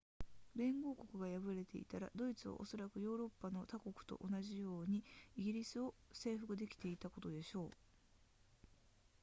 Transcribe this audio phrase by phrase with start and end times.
[0.55, 5.03] 連合国が敗れていたらドイツはおそらくヨーロッパの他国と同じように
[5.37, 7.71] 英国を征服できていたことでしょう